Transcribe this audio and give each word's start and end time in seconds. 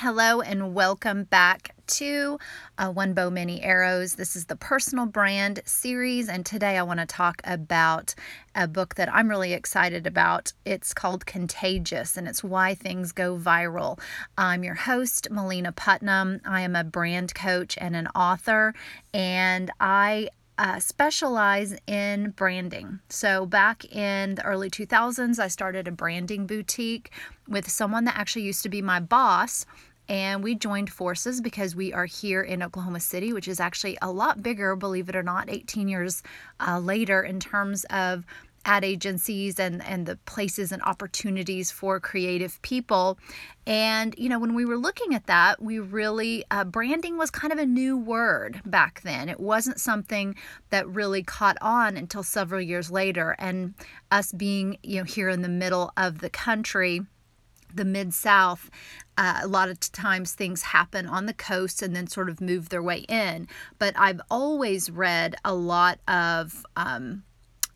Hello 0.00 0.42
and 0.42 0.74
welcome 0.74 1.24
back 1.24 1.74
to 1.86 2.38
uh, 2.76 2.90
One 2.90 3.14
Bow 3.14 3.30
Many 3.30 3.62
Arrows. 3.62 4.16
This 4.16 4.36
is 4.36 4.44
the 4.44 4.54
personal 4.54 5.06
brand 5.06 5.60
series, 5.64 6.28
and 6.28 6.44
today 6.44 6.76
I 6.76 6.82
want 6.82 7.00
to 7.00 7.06
talk 7.06 7.40
about 7.44 8.14
a 8.54 8.68
book 8.68 8.96
that 8.96 9.10
I'm 9.10 9.30
really 9.30 9.54
excited 9.54 10.06
about. 10.06 10.52
It's 10.66 10.92
called 10.92 11.24
Contagious, 11.24 12.18
and 12.18 12.28
it's 12.28 12.44
why 12.44 12.74
things 12.74 13.12
go 13.12 13.38
viral. 13.38 13.98
I'm 14.36 14.62
your 14.62 14.74
host, 14.74 15.28
Melina 15.30 15.72
Putnam. 15.72 16.42
I 16.44 16.60
am 16.60 16.76
a 16.76 16.84
brand 16.84 17.34
coach 17.34 17.78
and 17.80 17.96
an 17.96 18.08
author, 18.08 18.74
and 19.14 19.70
I 19.80 20.28
uh, 20.58 20.78
specialize 20.78 21.76
in 21.86 22.30
branding. 22.30 23.00
So, 23.08 23.46
back 23.46 23.84
in 23.94 24.36
the 24.36 24.44
early 24.44 24.70
2000s, 24.70 25.38
I 25.38 25.48
started 25.48 25.86
a 25.86 25.92
branding 25.92 26.46
boutique 26.46 27.10
with 27.48 27.70
someone 27.70 28.04
that 28.04 28.16
actually 28.16 28.42
used 28.42 28.62
to 28.62 28.68
be 28.68 28.82
my 28.82 29.00
boss. 29.00 29.66
And 30.08 30.44
we 30.44 30.54
joined 30.54 30.90
forces 30.90 31.40
because 31.40 31.74
we 31.74 31.92
are 31.92 32.04
here 32.04 32.40
in 32.40 32.62
Oklahoma 32.62 33.00
City, 33.00 33.32
which 33.32 33.48
is 33.48 33.58
actually 33.58 33.98
a 34.00 34.10
lot 34.10 34.40
bigger, 34.40 34.76
believe 34.76 35.08
it 35.08 35.16
or 35.16 35.22
not, 35.22 35.50
18 35.50 35.88
years 35.88 36.22
uh, 36.60 36.78
later 36.78 37.22
in 37.22 37.40
terms 37.40 37.84
of 37.90 38.24
ad 38.66 38.84
agencies 38.84 39.58
and 39.58 39.82
and 39.84 40.04
the 40.04 40.16
places 40.26 40.72
and 40.72 40.82
opportunities 40.82 41.70
for 41.70 41.98
creative 42.00 42.60
people. 42.60 43.18
And 43.66 44.14
you 44.18 44.28
know 44.28 44.38
when 44.38 44.54
we 44.54 44.66
were 44.66 44.76
looking 44.76 45.14
at 45.14 45.26
that 45.26 45.62
we 45.62 45.78
really 45.78 46.44
uh, 46.50 46.64
branding 46.64 47.16
was 47.16 47.30
kind 47.30 47.52
of 47.52 47.58
a 47.58 47.64
new 47.64 47.96
word 47.96 48.60
back 48.66 49.00
then. 49.02 49.28
It 49.28 49.40
wasn't 49.40 49.80
something 49.80 50.34
that 50.70 50.86
really 50.88 51.22
caught 51.22 51.56
on 51.62 51.96
until 51.96 52.22
several 52.22 52.60
years 52.60 52.90
later. 52.90 53.36
And 53.38 53.74
us 54.10 54.32
being 54.32 54.78
you 54.82 54.98
know 54.98 55.04
here 55.04 55.30
in 55.30 55.42
the 55.42 55.48
middle 55.48 55.92
of 55.96 56.18
the 56.18 56.30
country 56.30 57.00
the 57.74 57.84
mid 57.84 58.14
south 58.14 58.70
uh, 59.18 59.40
a 59.42 59.46
lot 59.46 59.68
of 59.68 59.80
times 59.80 60.32
things 60.32 60.62
happen 60.62 61.06
on 61.06 61.26
the 61.26 61.34
coast 61.34 61.82
and 61.82 61.96
then 61.96 62.06
sort 62.06 62.28
of 62.28 62.40
move 62.40 62.68
their 62.68 62.82
way 62.82 62.98
in. 63.08 63.48
But 63.78 63.94
i've 63.96 64.20
always 64.30 64.90
read 64.90 65.36
a 65.44 65.54
lot 65.54 65.98
of 66.08 66.64
um, 66.76 67.22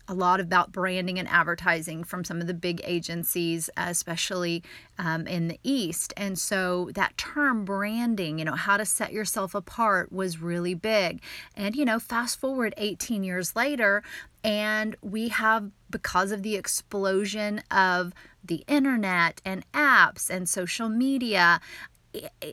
a 0.07 0.13
lot 0.13 0.39
about 0.39 0.71
branding 0.71 1.19
and 1.19 1.27
advertising 1.27 2.03
from 2.03 2.23
some 2.23 2.41
of 2.41 2.47
the 2.47 2.53
big 2.53 2.81
agencies, 2.83 3.69
especially 3.77 4.63
um, 4.97 5.27
in 5.27 5.47
the 5.47 5.59
East. 5.63 6.13
And 6.17 6.37
so 6.37 6.89
that 6.95 7.17
term 7.17 7.65
branding, 7.65 8.39
you 8.39 8.45
know, 8.45 8.55
how 8.55 8.77
to 8.77 8.85
set 8.85 9.13
yourself 9.13 9.55
apart 9.55 10.11
was 10.11 10.41
really 10.41 10.73
big. 10.73 11.21
And, 11.55 11.75
you 11.75 11.85
know, 11.85 11.99
fast 11.99 12.39
forward 12.39 12.73
18 12.77 13.23
years 13.23 13.55
later, 13.55 14.03
and 14.43 14.95
we 15.01 15.29
have, 15.29 15.69
because 15.89 16.31
of 16.31 16.43
the 16.43 16.55
explosion 16.55 17.61
of 17.69 18.13
the 18.43 18.63
internet 18.67 19.39
and 19.45 19.63
apps 19.71 20.29
and 20.29 20.49
social 20.49 20.89
media, 20.89 21.61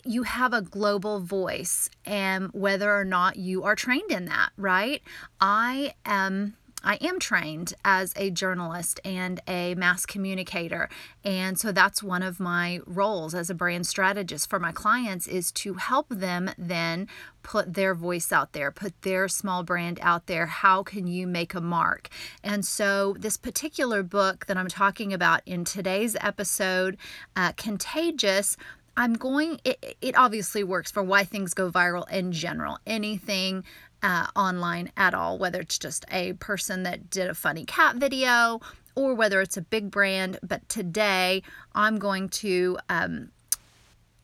you 0.04 0.22
have 0.22 0.52
a 0.52 0.62
global 0.62 1.20
voice 1.20 1.90
and 2.04 2.50
whether 2.52 2.94
or 2.96 3.04
not 3.04 3.36
you 3.36 3.64
are 3.64 3.74
trained 3.74 4.10
in 4.10 4.26
that, 4.26 4.50
right? 4.56 5.02
I 5.40 5.94
am 6.04 6.56
I 6.84 6.94
am 6.96 7.18
trained 7.18 7.74
as 7.84 8.12
a 8.16 8.30
journalist 8.30 9.00
and 9.04 9.40
a 9.48 9.74
mass 9.74 10.06
communicator. 10.06 10.88
And 11.24 11.58
so 11.58 11.72
that's 11.72 12.02
one 12.02 12.22
of 12.22 12.38
my 12.38 12.80
roles 12.86 13.34
as 13.34 13.50
a 13.50 13.54
brand 13.54 13.86
strategist 13.86 14.48
for 14.48 14.60
my 14.60 14.72
clients 14.72 15.26
is 15.26 15.50
to 15.52 15.74
help 15.74 16.08
them 16.08 16.50
then 16.56 17.08
put 17.42 17.74
their 17.74 17.94
voice 17.94 18.32
out 18.32 18.52
there, 18.52 18.70
put 18.70 19.02
their 19.02 19.26
small 19.28 19.62
brand 19.62 19.98
out 20.02 20.26
there. 20.26 20.46
How 20.46 20.82
can 20.82 21.06
you 21.06 21.26
make 21.26 21.54
a 21.54 21.60
mark? 21.60 22.08
And 22.44 22.64
so 22.64 23.16
this 23.18 23.36
particular 23.36 24.02
book 24.02 24.46
that 24.46 24.56
I'm 24.56 24.68
talking 24.68 25.12
about 25.12 25.40
in 25.46 25.64
today's 25.64 26.16
episode, 26.20 26.96
uh, 27.34 27.52
Contagious, 27.56 28.56
I'm 28.98 29.14
going, 29.14 29.60
it, 29.64 29.96
it 30.00 30.18
obviously 30.18 30.64
works 30.64 30.90
for 30.90 31.04
why 31.04 31.22
things 31.22 31.54
go 31.54 31.70
viral 31.70 32.10
in 32.10 32.32
general. 32.32 32.80
Anything 32.84 33.62
uh, 34.02 34.26
online 34.36 34.90
at 34.96 35.14
all, 35.14 35.38
whether 35.38 35.60
it's 35.60 35.78
just 35.78 36.04
a 36.10 36.34
person 36.34 36.82
that 36.84 37.10
did 37.10 37.28
a 37.28 37.34
funny 37.34 37.64
cat 37.64 37.96
video 37.96 38.60
or 38.94 39.14
whether 39.14 39.40
it's 39.40 39.56
a 39.56 39.62
big 39.62 39.90
brand. 39.90 40.38
But 40.42 40.68
today 40.68 41.42
I'm 41.74 41.98
going 41.98 42.28
to 42.30 42.78
um, 42.88 43.30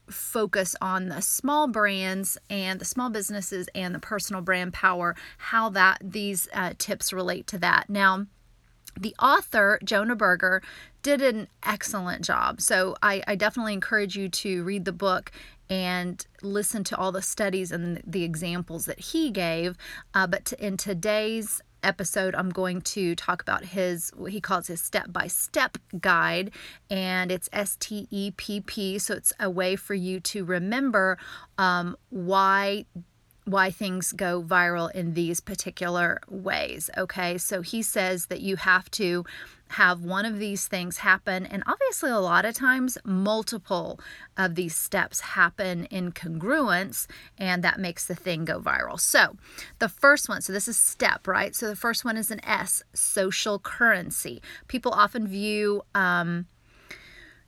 focus 0.08 0.76
on 0.80 1.08
the 1.08 1.20
small 1.20 1.66
brands 1.68 2.38
and 2.50 2.80
the 2.80 2.84
small 2.84 3.10
businesses 3.10 3.68
and 3.74 3.94
the 3.94 4.00
personal 4.00 4.42
brand 4.42 4.72
power, 4.72 5.16
how 5.38 5.68
that 5.70 5.98
these 6.02 6.48
uh, 6.52 6.74
tips 6.78 7.12
relate 7.12 7.46
to 7.48 7.58
that. 7.58 7.88
Now, 7.88 8.26
the 8.98 9.14
author, 9.18 9.78
Jonah 9.82 10.16
Berger, 10.16 10.62
did 11.02 11.20
an 11.20 11.48
excellent 11.64 12.24
job. 12.24 12.60
So 12.60 12.96
I, 13.02 13.22
I, 13.26 13.34
definitely 13.34 13.74
encourage 13.74 14.16
you 14.16 14.28
to 14.28 14.62
read 14.64 14.84
the 14.84 14.92
book 14.92 15.32
and 15.74 16.24
listen 16.40 16.84
to 16.84 16.96
all 16.96 17.10
the 17.10 17.20
studies 17.20 17.72
and 17.72 18.00
the 18.06 18.22
examples 18.22 18.84
that 18.84 19.00
he 19.10 19.22
gave. 19.32 19.76
Uh, 20.14 20.26
but 20.32 20.44
to, 20.44 20.54
in 20.64 20.76
today's 20.76 21.60
episode, 21.82 22.32
I'm 22.36 22.50
going 22.50 22.80
to 22.96 23.16
talk 23.16 23.42
about 23.42 23.64
his, 23.64 24.12
what 24.14 24.30
he 24.30 24.40
calls 24.40 24.68
his 24.68 24.80
step 24.80 25.12
by 25.12 25.26
step 25.26 25.76
guide, 26.00 26.52
and 26.88 27.32
it's 27.32 27.48
S 27.52 27.76
T 27.76 28.06
E 28.10 28.30
P 28.30 28.60
P. 28.60 28.98
So 29.00 29.14
it's 29.14 29.32
a 29.40 29.50
way 29.50 29.74
for 29.74 29.94
you 29.94 30.20
to 30.20 30.44
remember 30.44 31.18
um, 31.58 31.96
why 32.10 32.86
why 33.44 33.70
things 33.70 34.12
go 34.12 34.42
viral 34.42 34.90
in 34.92 35.14
these 35.14 35.40
particular 35.40 36.20
ways. 36.28 36.88
Okay, 36.96 37.38
so 37.38 37.60
he 37.60 37.82
says 37.82 38.26
that 38.26 38.40
you 38.40 38.56
have 38.56 38.90
to 38.92 39.24
have 39.68 40.02
one 40.02 40.24
of 40.24 40.38
these 40.38 40.66
things 40.66 40.98
happen, 40.98 41.46
and 41.46 41.62
obviously, 41.66 42.10
a 42.10 42.18
lot 42.18 42.44
of 42.44 42.54
times, 42.54 42.96
multiple 43.04 43.98
of 44.36 44.54
these 44.54 44.76
steps 44.76 45.20
happen 45.20 45.86
in 45.86 46.12
congruence, 46.12 47.06
and 47.38 47.64
that 47.64 47.80
makes 47.80 48.06
the 48.06 48.14
thing 48.14 48.44
go 48.44 48.60
viral. 48.60 49.00
So, 49.00 49.36
the 49.78 49.88
first 49.88 50.28
one, 50.28 50.42
so 50.42 50.52
this 50.52 50.68
is 50.68 50.76
step, 50.76 51.26
right? 51.26 51.54
So, 51.56 51.68
the 51.68 51.76
first 51.76 52.04
one 52.04 52.16
is 52.16 52.30
an 52.30 52.44
S 52.44 52.82
social 52.92 53.58
currency. 53.58 54.40
People 54.68 54.92
often 54.92 55.26
view, 55.26 55.82
um, 55.94 56.46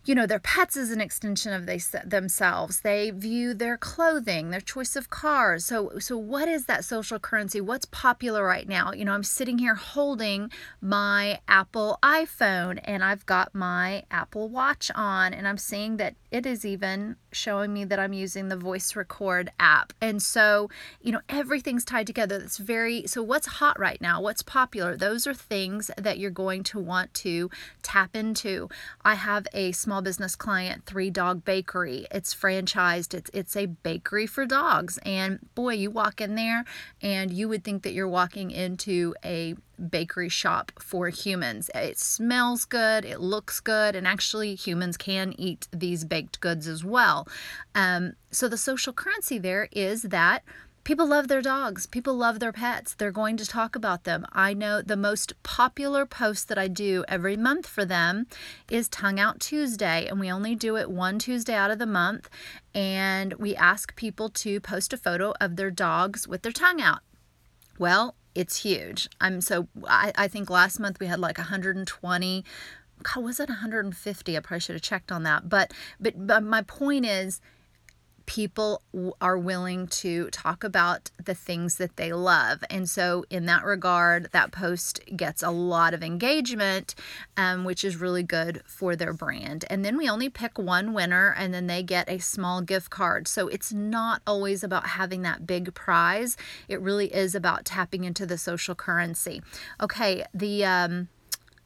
you 0.06 0.15
know, 0.15 0.25
their 0.25 0.39
pets 0.39 0.77
as 0.77 0.93
an 0.93 1.00
extension 1.00 1.53
of 1.53 1.67
they, 1.67 1.81
themselves. 2.05 2.81
They 2.81 3.11
view 3.11 3.53
their 3.55 3.77
clothing, 3.77 4.50
their 4.50 4.61
choice 4.61 4.94
of 4.94 5.11
cars. 5.11 5.65
So, 5.65 5.99
so 5.99 6.17
what 6.17 6.49
is 6.49 6.67
that 6.67 6.84
social 6.84 7.19
currency? 7.19 7.61
What's 7.61 7.87
popular 7.87 8.44
right 8.44 8.69
now? 8.69 8.93
You 8.93 9.05
know, 9.05 9.12
I'm 9.12 9.25
sitting 9.25 9.59
here 9.59 9.75
holding 9.75 10.50
my 10.81 11.41
Apple 11.49 11.99
iPhone 12.05 12.78
and 12.84 13.03
I've 13.03 13.27
got 13.27 13.53
my 13.53 14.05
Apple 14.11 14.49
Watch 14.49 14.93
on, 14.94 15.34
and 15.34 15.49
I'm 15.49 15.59
seeing 15.59 15.97
that 15.97 16.15
it 16.31 16.47
is 16.47 16.65
even 16.65 17.17
showing 17.33 17.73
me 17.73 17.84
that 17.84 17.99
I'm 17.99 18.12
using 18.12 18.49
the 18.49 18.56
voice 18.56 18.94
record 18.94 19.50
app. 19.59 19.93
And 20.00 20.23
so, 20.23 20.71
you 21.00 21.12
know, 21.12 21.21
everything's 21.28 21.84
tied 21.84 22.06
together. 22.06 22.38
That's 22.38 22.59
very 22.59 23.06
so 23.06 23.23
what's 23.23 23.47
hot 23.47 23.78
right 23.78 24.00
now? 24.00 24.21
What's 24.21 24.43
popular? 24.43 24.97
Those 24.97 25.27
are 25.27 25.34
things 25.34 25.91
that 25.97 26.19
you're 26.19 26.31
going 26.31 26.62
to 26.65 26.78
want 26.78 27.12
to 27.15 27.50
tap 27.83 28.15
into. 28.15 28.69
I 29.05 29.15
have 29.15 29.47
a 29.53 29.73
small 29.73 29.96
small 29.97 30.03
business 30.03 30.37
client, 30.37 30.84
Three 30.84 31.09
Dog 31.09 31.43
Bakery. 31.43 32.07
It's 32.11 32.34
franchised. 32.34 33.15
It's 33.15 33.31
it's 33.33 33.57
a 33.57 33.65
bakery 33.65 34.27
for 34.27 34.45
dogs. 34.45 34.99
And 35.07 35.39
boy, 35.55 35.73
you 35.73 35.91
walk 35.91 36.21
in 36.21 36.34
there 36.34 36.67
and 37.01 37.33
you 37.33 37.49
would 37.49 37.65
think 37.65 37.83
that 37.83 37.95
you're 37.95 38.06
walking 38.06 38.51
into 38.51 39.15
a 39.25 39.55
bakery 39.89 40.29
shop 40.29 40.71
for 40.79 41.09
humans. 41.09 41.71
It 41.75 41.99
smells 41.99 42.67
good, 42.67 43.06
it 43.06 43.21
looks 43.21 43.59
good, 43.59 43.97
and 43.97 44.06
actually 44.06 44.55
humans 44.55 44.99
can 44.99 45.33
eat 45.39 45.67
these 45.73 46.05
baked 46.05 46.41
goods 46.41 46.69
as 46.69 46.85
well. 46.85 47.27
Um, 47.75 48.17
so 48.31 48.49
the 48.49 48.59
social 48.59 48.93
currency 48.93 49.39
there 49.39 49.67
is 49.73 50.03
that 50.03 50.43
People 50.87 51.09
love 51.09 51.27
their 51.27 51.43
dogs. 51.43 51.85
People 51.85 52.15
love 52.15 52.39
their 52.39 52.53
pets. 52.53 52.95
They're 52.95 53.11
going 53.11 53.37
to 53.39 53.45
talk 53.45 53.75
about 53.75 54.05
them. 54.05 54.25
I 54.33 54.55
know 54.55 54.81
the 54.81 54.97
most 54.97 55.33
popular 55.43 56.07
post 56.07 56.47
that 56.47 56.59
I 56.59 56.69
do 56.69 57.05
every 57.09 57.37
month 57.37 57.67
for 57.67 57.85
them 57.85 58.29
is 58.71 58.89
Tongue 58.89 59.19
Out 59.19 59.41
Tuesday, 59.41 60.07
and 60.07 60.21
we 60.21 60.31
only 60.31 60.55
do 60.55 60.77
it 60.77 60.89
one 60.89 61.19
Tuesday 61.19 61.55
out 61.55 61.73
of 61.73 61.81
the 61.81 61.87
month. 61.87 62.31
And 62.73 63.35
we 63.35 63.56
ask 63.56 63.97
people 63.97 64.29
to 64.29 64.61
post 64.61 64.93
a 64.93 64.97
photo 64.97 65.35
of 65.41 65.56
their 65.56 65.73
dogs 65.73 66.29
with 66.29 66.43
their 66.43 66.53
tongue 66.53 66.81
out. 66.81 67.00
Well, 67.81 68.15
it's 68.37 68.62
huge. 68.62 69.09
I'm 69.21 69.41
so, 69.41 69.67
I, 69.89 70.12
I 70.17 70.29
think 70.29 70.50
last 70.50 70.79
month 70.79 71.00
we 71.00 71.09
had 71.09 71.19
like 71.19 71.37
120 71.37 72.44
God, 73.03 73.25
was 73.25 73.41
it 73.41 73.49
150? 73.49 74.37
I 74.37 74.41
probably 74.41 74.61
should 74.61 74.75
have 74.75 74.82
checked 74.82 75.12
on 75.12 75.23
that. 75.25 75.49
But 75.49 75.75
but 76.00 76.27
but 76.27 76.43
my 76.43 76.62
point 76.62 77.05
is 77.05 77.41
people 78.26 78.82
are 79.20 79.38
willing 79.38 79.87
to 79.87 80.28
talk 80.31 80.64
about 80.64 81.11
the 81.25 81.34
things 81.34 81.76
that 81.76 81.96
they 81.96 82.12
love. 82.12 82.62
And 82.69 82.88
so, 82.88 83.25
in 83.31 83.46
that 83.46 83.64
regard, 83.64 84.31
that 84.32 84.52
post 84.52 85.00
gets 85.17 85.43
a 85.43 85.50
lot 85.50 85.94
of 85.94 86.02
engagement, 86.02 86.94
um, 87.37 87.64
which 87.64 87.84
is 87.84 87.96
really 87.96 88.23
good 88.23 88.62
for 88.67 88.96
their 88.96 89.12
brand. 89.12 89.64
And 89.70 89.84
then 89.84 89.96
we 89.96 90.08
only 90.08 90.28
pick 90.28 90.58
one 90.58 90.93
winner, 90.93 91.34
and 91.38 91.55
then 91.55 91.69
they 91.69 91.82
get 91.82 92.08
a 92.11 92.19
small 92.19 92.61
gift 92.61 92.90
card. 92.90 93.28
So, 93.28 93.49
it's 93.49 93.73
not 93.73 94.23
always 94.26 94.62
about 94.62 94.88
having 94.88 95.22
that 95.22 95.46
big 95.46 95.72
prize, 95.75 96.37
it 96.69 96.81
really 96.81 97.14
is 97.14 97.34
about 97.34 97.64
tapping 97.64 98.05
into 98.05 98.26
the 98.26 98.38
social 98.38 98.75
currency. 98.75 99.43
Okay, 99.81 100.25
the, 100.34 100.64
um, 100.64 101.08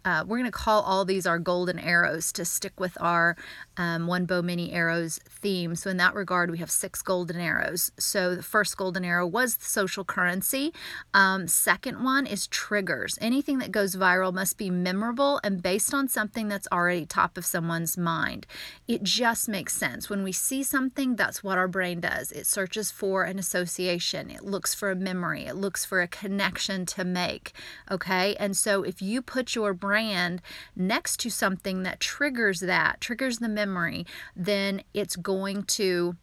uh, 0.04 0.24
we're 0.26 0.38
going 0.38 0.44
to 0.44 0.50
call 0.50 0.82
all 0.82 1.04
these 1.04 1.26
our 1.26 1.38
golden 1.38 1.78
arrows 1.78 2.32
to 2.32 2.44
stick 2.44 2.78
with 2.80 2.96
our 3.00 3.36
um, 3.76 4.06
one 4.06 4.24
bow 4.24 4.42
many 4.42 4.72
arrows 4.72 5.20
theme. 5.28 5.74
So 5.74 5.90
in 5.90 5.96
that 5.98 6.14
regard, 6.14 6.50
we 6.50 6.58
have 6.58 6.70
six 6.70 7.02
golden 7.02 7.38
arrows. 7.38 7.92
So 7.98 8.34
the 8.34 8.42
first 8.42 8.76
golden 8.76 9.04
arrow 9.04 9.26
was 9.26 9.56
the 9.56 9.64
social 9.64 10.04
currency. 10.04 10.72
Um, 11.12 11.46
second 11.48 12.02
one 12.02 12.26
is 12.26 12.46
triggers. 12.46 13.18
Anything 13.20 13.58
that 13.58 13.72
goes 13.72 13.94
viral 13.94 14.32
must 14.32 14.56
be 14.56 14.70
memorable 14.70 15.40
and 15.44 15.62
based 15.62 15.92
on 15.92 16.08
something 16.08 16.48
that's 16.48 16.68
already 16.72 17.04
top 17.04 17.36
of 17.36 17.44
someone's 17.44 17.98
mind. 17.98 18.46
It 18.88 19.02
just 19.02 19.48
makes 19.48 19.74
sense. 19.74 20.08
When 20.08 20.22
we 20.22 20.32
see 20.32 20.62
something, 20.62 21.16
that's 21.16 21.44
what 21.44 21.58
our 21.58 21.68
brain 21.68 22.00
does. 22.00 22.32
It 22.32 22.46
searches 22.46 22.90
for 22.90 23.24
an 23.24 23.38
association. 23.38 24.30
It 24.30 24.44
looks 24.44 24.74
for 24.74 24.90
a 24.90 24.96
memory. 24.96 25.44
It 25.44 25.56
looks 25.56 25.84
for 25.84 26.00
a 26.00 26.08
connection 26.08 26.86
to 26.86 27.04
make. 27.04 27.52
Okay, 27.90 28.34
and 28.36 28.56
so 28.56 28.82
if 28.82 29.02
you 29.02 29.20
put 29.20 29.54
your 29.54 29.74
brain 29.74 29.89
brand 29.90 30.40
next 30.76 31.18
to 31.18 31.28
something 31.28 31.82
that 31.82 31.98
triggers 31.98 32.60
that, 32.60 33.00
triggers 33.00 33.38
the 33.38 33.48
memory, 33.48 34.06
then 34.36 34.82
it's 34.94 35.16
going 35.16 35.64
to 35.64 36.14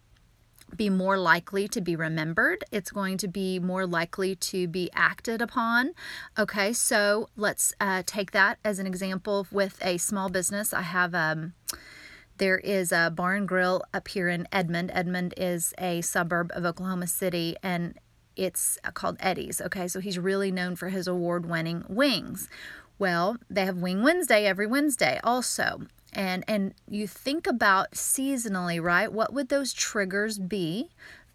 be 0.73 0.89
more 0.89 1.17
likely 1.17 1.67
to 1.67 1.81
be 1.81 1.93
remembered. 1.93 2.63
It's 2.71 2.91
going 2.91 3.17
to 3.17 3.27
be 3.27 3.59
more 3.59 3.85
likely 3.85 4.35
to 4.35 4.69
be 4.69 4.89
acted 4.93 5.41
upon. 5.41 5.91
Okay, 6.39 6.71
so 6.71 7.27
let's 7.35 7.73
uh, 7.81 8.03
take 8.05 8.31
that 8.31 8.57
as 8.63 8.79
an 8.79 8.87
example 8.87 9.47
with 9.51 9.77
a 9.81 9.97
small 9.97 10.29
business. 10.29 10.73
I 10.73 10.83
have 10.83 11.13
um, 11.13 11.53
there 12.37 12.59
is 12.59 12.93
a 12.93 13.11
bar 13.13 13.35
and 13.35 13.47
grill 13.47 13.83
up 13.93 14.07
here 14.07 14.29
in 14.29 14.47
Edmond. 14.53 14.91
Edmond 14.93 15.33
is 15.35 15.73
a 15.77 15.99
suburb 15.99 16.51
of 16.53 16.63
Oklahoma 16.63 17.07
City, 17.07 17.57
and 17.61 17.99
it's 18.37 18.77
called 18.93 19.17
Eddie's. 19.19 19.59
Okay, 19.59 19.89
so 19.89 19.99
he's 19.99 20.17
really 20.19 20.51
known 20.51 20.77
for 20.77 20.87
his 20.87 21.05
award 21.07 21.49
winning 21.49 21.83
wings. 21.89 22.47
Well, 22.99 23.37
they 23.49 23.65
have 23.65 23.77
Wing 23.77 24.01
Wednesday 24.03 24.45
every 24.45 24.67
Wednesday 24.67 25.19
also. 25.23 25.81
And 26.13 26.43
and 26.47 26.73
you 26.89 27.07
think 27.07 27.45
about 27.45 27.91
seasonally, 27.91 28.81
right? 28.81 29.11
What 29.11 29.33
would 29.33 29.49
those 29.49 29.73
triggers 29.73 30.39
be 30.39 30.89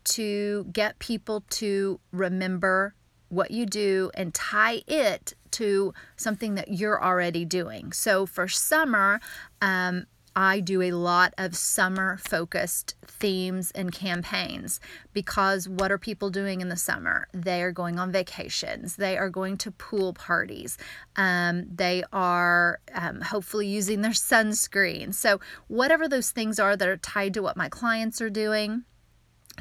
to 0.05 0.67
get 0.73 0.99
people 0.99 1.45
to 1.51 2.01
remember 2.11 2.95
what 3.33 3.51
you 3.51 3.65
do 3.65 4.11
and 4.15 4.35
tie 4.35 4.83
it 4.87 5.33
to 5.51 5.95
something 6.17 6.55
that 6.55 6.69
you're 6.69 7.03
already 7.03 7.45
doing. 7.45 7.93
So 7.93 8.27
for 8.27 8.47
summer, 8.47 9.21
um, 9.63 10.07
I 10.35 10.61
do 10.61 10.83
a 10.83 10.93
lot 10.93 11.35
of 11.37 11.55
summer 11.55 12.17
focused 12.17 12.95
themes 13.07 13.71
and 13.73 13.93
campaigns 13.93 14.81
because 15.13 15.69
what 15.69 15.93
are 15.93 15.99
people 15.99 16.31
doing 16.31 16.61
in 16.61 16.69
the 16.69 16.77
summer? 16.77 17.29
They 17.33 17.63
are 17.63 17.73
going 17.73 17.99
on 17.99 18.13
vacations, 18.13 18.97
they 18.97 19.19
are 19.19 19.31
going 19.31 19.59
to 19.59 19.71
pool 19.71 20.13
parties, 20.13 20.79
um, 21.17 21.67
they 21.75 22.03
are 22.13 22.81
um, 22.95 23.21
hopefully 23.21 23.67
using 23.67 24.01
their 24.01 24.13
sunscreen. 24.13 25.15
So, 25.15 25.41
whatever 25.69 26.09
those 26.09 26.31
things 26.31 26.59
are 26.59 26.77
that 26.77 26.89
are 26.89 26.97
tied 26.97 27.35
to 27.35 27.43
what 27.43 27.57
my 27.57 27.69
clients 27.69 28.21
are 28.21 28.31
doing 28.31 28.85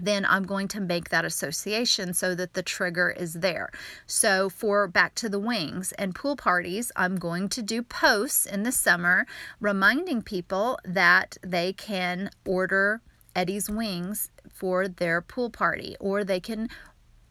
then 0.02 0.26
I'm 0.26 0.44
going 0.44 0.68
to 0.70 0.80
make 0.80 1.10
that 1.10 1.26
association 1.26 2.14
so 2.14 2.36
that 2.36 2.54
the 2.54 2.64
trigger 2.64 3.10
is 3.10 3.34
there. 3.36 3.72
So, 4.06 4.50
for 4.50 4.88
back 4.88 5.16
to 5.16 5.30
the 5.30 5.40
wings 5.40 5.92
and 5.94 6.16
pool 6.16 6.36
parties, 6.36 6.92
I'm 6.96 7.18
going 7.18 7.50
to 7.50 7.62
do 7.62 7.82
posts 7.82 8.46
in 8.46 8.64
the 8.64 8.72
summer 8.72 9.26
reminding 9.60 10.22
people 10.22 10.80
that 10.86 11.38
they 11.44 11.74
can 11.74 12.30
order 12.46 13.02
Eddie's 13.36 13.70
wings 13.70 14.30
for 14.52 14.88
their 14.88 15.22
pool 15.22 15.50
party 15.50 15.96
or 16.00 16.24
they 16.24 16.40
can 16.40 16.70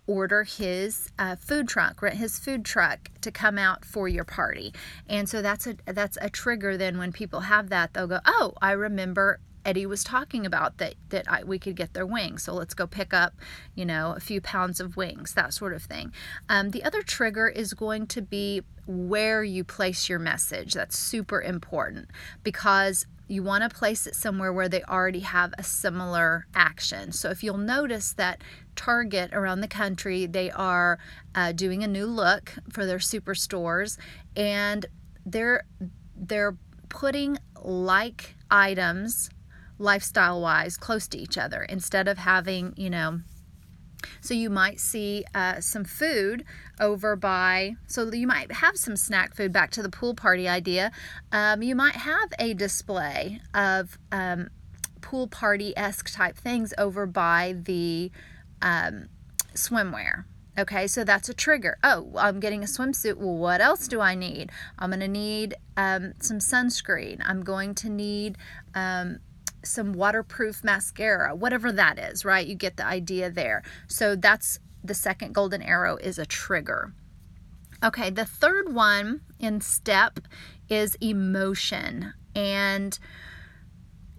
order 0.06 0.42
his 0.42 1.10
uh, 1.18 1.36
food 1.36 1.68
truck 1.68 2.02
rent 2.02 2.16
his 2.16 2.36
food 2.38 2.64
truck 2.64 3.10
to 3.20 3.30
come 3.30 3.56
out 3.56 3.84
for 3.84 4.08
your 4.08 4.24
party 4.24 4.74
and 5.08 5.28
so 5.28 5.40
that's 5.40 5.68
a 5.68 5.76
that's 5.86 6.18
a 6.20 6.28
trigger 6.28 6.76
then 6.76 6.98
when 6.98 7.12
people 7.12 7.40
have 7.40 7.68
that 7.68 7.94
they'll 7.94 8.08
go 8.08 8.18
oh 8.26 8.52
i 8.60 8.72
remember 8.72 9.38
Eddie 9.64 9.86
was 9.86 10.02
talking 10.02 10.46
about 10.46 10.78
that 10.78 10.94
that 11.10 11.30
I, 11.30 11.44
we 11.44 11.58
could 11.58 11.76
get 11.76 11.94
their 11.94 12.06
wings. 12.06 12.44
So 12.44 12.54
let's 12.54 12.74
go 12.74 12.86
pick 12.86 13.12
up, 13.12 13.34
you 13.74 13.84
know, 13.84 14.14
a 14.16 14.20
few 14.20 14.40
pounds 14.40 14.80
of 14.80 14.96
wings, 14.96 15.34
that 15.34 15.52
sort 15.52 15.72
of 15.72 15.82
thing. 15.82 16.12
Um, 16.48 16.70
the 16.70 16.82
other 16.84 17.02
trigger 17.02 17.48
is 17.48 17.74
going 17.74 18.06
to 18.08 18.22
be 18.22 18.62
where 18.86 19.44
you 19.44 19.64
place 19.64 20.08
your 20.08 20.18
message. 20.18 20.74
That's 20.74 20.98
super 20.98 21.40
important 21.40 22.08
because 22.42 23.06
you 23.28 23.44
want 23.44 23.62
to 23.62 23.76
place 23.76 24.08
it 24.08 24.16
somewhere 24.16 24.52
where 24.52 24.68
they 24.68 24.82
already 24.82 25.20
have 25.20 25.54
a 25.56 25.62
similar 25.62 26.46
action. 26.52 27.12
So 27.12 27.30
if 27.30 27.44
you'll 27.44 27.58
notice 27.58 28.12
that 28.14 28.42
Target 28.74 29.32
around 29.32 29.60
the 29.60 29.68
country, 29.68 30.26
they 30.26 30.50
are 30.50 30.98
uh, 31.34 31.52
doing 31.52 31.84
a 31.84 31.88
new 31.88 32.06
look 32.06 32.54
for 32.70 32.84
their 32.86 32.98
superstores, 32.98 33.98
and 34.34 34.86
they're 35.24 35.64
they're 36.16 36.56
putting 36.88 37.38
like 37.62 38.34
items 38.50 39.30
lifestyle 39.80 40.40
wise 40.40 40.76
close 40.76 41.08
to 41.08 41.18
each 41.18 41.36
other 41.38 41.62
instead 41.62 42.06
of 42.06 42.18
having, 42.18 42.74
you 42.76 42.90
know, 42.90 43.20
so 44.20 44.34
you 44.34 44.50
might 44.50 44.80
see 44.80 45.24
uh, 45.34 45.60
some 45.60 45.84
food 45.84 46.44
over 46.78 47.16
by, 47.16 47.74
so 47.86 48.10
you 48.12 48.26
might 48.26 48.52
have 48.52 48.76
some 48.76 48.96
snack 48.96 49.34
food 49.34 49.52
back 49.52 49.70
to 49.72 49.82
the 49.82 49.88
pool 49.88 50.14
party 50.14 50.48
idea. 50.48 50.92
Um, 51.32 51.62
you 51.62 51.74
might 51.74 51.96
have 51.96 52.32
a 52.38 52.54
display 52.54 53.40
of 53.54 53.98
um, 54.12 54.48
pool 55.00 55.26
party 55.26 55.76
esque 55.76 56.12
type 56.12 56.36
things 56.36 56.72
over 56.78 57.06
by 57.06 57.56
the 57.58 58.10
um, 58.62 59.08
swimwear. 59.54 60.24
Okay, 60.58 60.86
so 60.86 61.04
that's 61.04 61.28
a 61.28 61.34
trigger. 61.34 61.78
Oh, 61.82 62.12
I'm 62.16 62.40
getting 62.40 62.62
a 62.62 62.66
swimsuit. 62.66 63.16
Well, 63.16 63.36
what 63.36 63.60
else 63.60 63.88
do 63.88 64.00
I 64.00 64.14
need? 64.14 64.50
I'm 64.78 64.90
going 64.90 65.00
to 65.00 65.08
need 65.08 65.54
um, 65.76 66.12
some 66.20 66.38
sunscreen. 66.38 67.20
I'm 67.24 67.42
going 67.42 67.74
to 67.76 67.88
need 67.88 68.36
um, 68.74 69.20
some 69.62 69.92
waterproof 69.92 70.64
mascara, 70.64 71.34
whatever 71.34 71.72
that 71.72 71.98
is, 71.98 72.24
right? 72.24 72.46
You 72.46 72.54
get 72.54 72.76
the 72.76 72.86
idea 72.86 73.30
there. 73.30 73.62
So 73.86 74.16
that's 74.16 74.58
the 74.82 74.94
second 74.94 75.34
golden 75.34 75.62
arrow 75.62 75.96
is 75.96 76.18
a 76.18 76.26
trigger. 76.26 76.92
Okay, 77.82 78.10
the 78.10 78.24
third 78.24 78.72
one 78.72 79.22
in 79.38 79.60
step 79.60 80.20
is 80.68 80.96
emotion. 81.00 82.12
And 82.34 82.98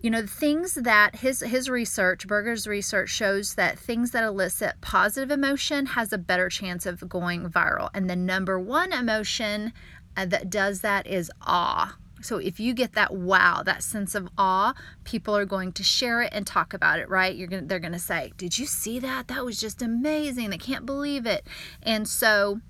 you 0.01 0.09
know, 0.09 0.25
things 0.25 0.73
that 0.73 1.17
his 1.17 1.41
his 1.41 1.69
research, 1.69 2.27
Berger's 2.27 2.65
research 2.65 3.09
shows 3.09 3.53
that 3.53 3.77
things 3.77 4.11
that 4.11 4.23
elicit 4.23 4.81
positive 4.81 5.29
emotion 5.29 5.85
has 5.85 6.11
a 6.11 6.17
better 6.17 6.49
chance 6.49 6.87
of 6.87 7.07
going 7.07 7.47
viral. 7.49 7.89
And 7.93 8.09
the 8.09 8.15
number 8.15 8.59
one 8.59 8.91
emotion 8.91 9.73
uh, 10.17 10.25
that 10.25 10.49
does 10.49 10.81
that 10.81 11.05
is 11.05 11.31
awe. 11.41 11.95
So 12.21 12.37
if 12.37 12.59
you 12.59 12.73
get 12.73 12.93
that 12.93 13.13
wow, 13.13 13.63
that 13.63 13.83
sense 13.83 14.15
of 14.15 14.29
awe, 14.37 14.73
people 15.03 15.35
are 15.35 15.45
going 15.45 15.71
to 15.73 15.83
share 15.83 16.21
it 16.21 16.29
and 16.33 16.45
talk 16.45 16.73
about 16.73 16.99
it, 16.99 17.09
right? 17.09 17.35
You're 17.35 17.47
going 17.47 17.63
to 17.63 17.67
they're 17.67 17.79
going 17.79 17.93
to 17.93 17.99
say, 17.99 18.33
"Did 18.37 18.57
you 18.57 18.65
see 18.65 18.99
that? 18.99 19.27
That 19.27 19.45
was 19.45 19.59
just 19.59 19.81
amazing. 19.81 20.49
They 20.49 20.57
can't 20.57 20.85
believe 20.85 21.25
it." 21.25 21.45
And 21.83 22.07
so 22.07 22.61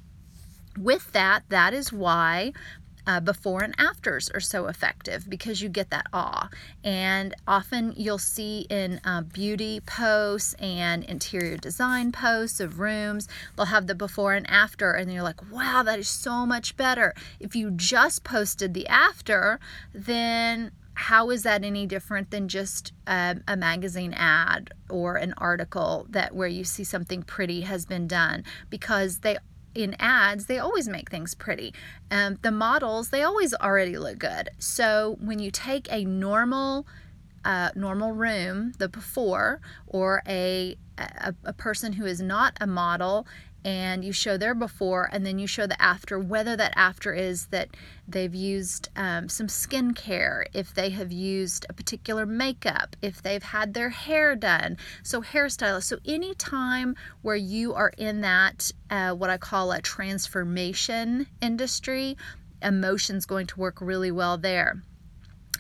with 0.78 1.12
that, 1.12 1.44
that 1.50 1.74
is 1.74 1.92
why 1.92 2.54
uh, 3.12 3.20
before 3.20 3.62
and 3.62 3.76
afters 3.78 4.30
are 4.30 4.40
so 4.40 4.68
effective 4.68 5.30
because 5.30 5.62
you 5.62 5.68
get 5.68 5.90
that 5.90 6.06
awe. 6.14 6.50
And 6.82 7.36
often 7.46 7.94
you'll 7.98 8.18
see 8.18 8.66
in 8.70 9.02
uh, 9.04 9.24
beauty 9.24 9.82
posts 9.82 10.54
and 10.54 11.04
interior 11.04 11.58
design 11.58 12.14
posts 12.14 12.62
of 12.62 12.80
rooms, 12.80 13.28
they'll 13.56 13.66
have 13.66 13.88
the 13.88 13.96
before 13.96 14.34
and 14.34 14.50
after, 14.50 14.94
and 14.94 15.12
you're 15.12 15.24
like, 15.24 15.42
wow, 15.52 15.84
that 15.84 16.00
is 16.00 16.08
so 16.08 16.46
much 16.46 16.78
better. 16.78 17.14
If 17.38 17.54
you 17.54 17.72
just 17.72 18.24
posted 18.24 18.74
the 18.74 18.88
after, 18.88 19.60
then 19.94 20.72
how 20.94 21.32
is 21.32 21.44
that 21.44 21.64
any 21.64 21.86
different 21.86 22.32
than 22.32 22.48
just 22.48 22.94
um, 23.08 23.44
a 23.48 23.58
magazine 23.58 24.14
ad 24.14 24.72
or 24.90 25.16
an 25.16 25.34
article 25.38 26.06
that 26.10 26.34
where 26.34 26.48
you 26.48 26.64
see 26.64 26.84
something 26.84 27.24
pretty 27.24 27.62
has 27.62 27.86
been 27.86 28.08
done 28.08 28.44
because 28.70 29.20
they 29.20 29.38
in 29.76 29.96
ads, 30.00 30.46
they 30.46 30.60
always 30.60 30.88
make 30.88 31.10
things 31.10 31.34
pretty. 31.34 31.74
Um, 32.10 32.38
the 32.42 32.52
models, 32.52 33.10
they 33.10 33.24
always 33.24 33.54
already 33.54 33.98
look 33.98 34.20
good. 34.20 34.50
So 34.60 35.18
when 35.20 35.40
you 35.40 35.52
take 35.52 35.92
a 35.92 36.06
normal, 36.06 36.86
uh, 37.46 37.70
normal 37.76 38.12
room, 38.12 38.74
the 38.78 38.90
before, 38.90 39.62
or 39.88 40.22
a, 40.28 40.76
a, 40.98 41.34
a 41.46 41.54
person 41.54 41.94
who 41.94 42.06
is 42.06 42.22
not 42.22 42.58
a 42.62 42.68
model 42.68 43.28
and 43.64 44.04
you 44.04 44.12
show 44.12 44.38
their 44.38 44.56
before 44.56 45.10
and 45.12 45.26
then 45.26 45.38
you 45.38 45.46
show 45.46 45.68
the 45.68 45.80
after, 45.82 46.20
whether 46.20 46.56
that 46.56 46.74
after 46.76 47.14
is 47.14 47.48
that 47.48 47.70
they've 48.08 48.34
used 48.34 48.90
um, 48.96 49.30
some 49.30 49.48
skincare, 49.48 50.46
if 50.54 50.74
they 50.74 50.90
have 50.90 51.12
used 51.12 51.66
a 51.70 51.74
particular 51.74 52.26
makeup, 52.26 52.96
if 53.02 53.22
they've 53.22 53.44
had 53.44 53.74
their 53.74 53.90
hair 53.90 54.36
done. 54.36 54.78
So, 55.04 55.22
hairstylist. 55.22 55.84
So, 55.84 56.00
any 56.06 56.34
time 56.34 56.96
where 57.22 57.36
you 57.36 57.74
are 57.74 57.94
in 57.98 58.22
that, 58.22 58.72
uh, 58.90 59.12
what 59.12 59.30
I 59.30 59.38
call 59.38 59.72
a 59.72 59.82
transformation 59.82 61.28
industry, 61.42 62.18
emotion's 62.64 63.26
going 63.26 63.48
to 63.48 63.60
work 63.60 63.80
really 63.80 64.12
well 64.12 64.38
there. 64.38 64.82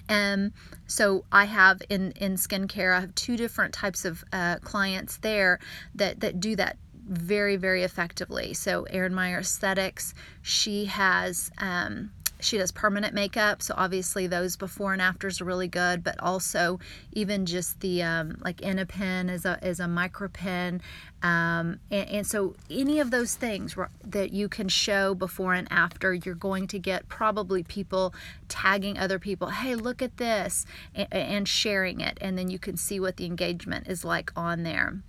Um, 0.09 0.53
so 0.87 1.25
I 1.31 1.45
have 1.45 1.81
in 1.89 2.11
in 2.11 2.35
skincare, 2.35 2.95
I 2.95 3.01
have 3.01 3.15
two 3.15 3.37
different 3.37 3.73
types 3.73 4.05
of 4.05 4.23
uh, 4.31 4.57
clients 4.57 5.17
there 5.17 5.59
that 5.95 6.19
that 6.19 6.39
do 6.39 6.55
that 6.55 6.77
very, 7.07 7.57
very 7.57 7.83
effectively. 7.83 8.53
So, 8.53 8.83
Erin 8.83 9.13
Meyer 9.13 9.39
Aesthetics, 9.39 10.13
she 10.41 10.85
has. 10.85 11.51
Um, 11.57 12.11
she 12.41 12.57
does 12.57 12.71
permanent 12.71 13.13
makeup, 13.13 13.61
so 13.61 13.73
obviously 13.77 14.27
those 14.27 14.55
before 14.55 14.93
and 14.93 15.01
afters 15.01 15.39
are 15.41 15.45
really 15.45 15.67
good. 15.67 16.03
But 16.03 16.19
also 16.19 16.79
even 17.11 17.45
just 17.45 17.79
the 17.79 18.03
um, 18.03 18.37
like 18.41 18.57
Ennipen 18.57 19.29
is 19.29 19.45
a 19.45 19.59
is 19.65 19.79
a 19.79 19.87
micro 19.87 20.27
pen, 20.27 20.81
um, 21.21 21.79
and, 21.89 22.09
and, 22.09 22.27
so 22.27 22.55
any 22.69 22.99
of 22.99 23.11
those 23.11 23.35
things 23.35 23.75
that 24.03 24.31
you 24.33 24.49
can 24.49 24.67
show 24.67 25.13
before 25.13 25.53
and 25.53 25.67
after, 25.71 26.13
you're 26.13 26.35
going 26.35 26.67
to 26.67 26.79
get 26.79 27.07
probably 27.07 27.63
people 27.63 28.13
tagging 28.47 28.97
other 28.97 29.19
people. 29.19 29.49
Hey, 29.49 29.75
look 29.75 30.01
at 30.01 30.17
this, 30.17 30.65
and, 30.95 31.07
and 31.11 31.47
sharing 31.47 32.01
it, 32.01 32.17
and 32.21 32.37
then 32.37 32.49
you 32.49 32.59
can 32.59 32.75
see 32.75 32.99
what 32.99 33.17
the 33.17 33.25
engagement 33.25 33.87
is 33.87 34.03
like 34.03 34.31
on 34.35 34.63
there. 34.63 35.01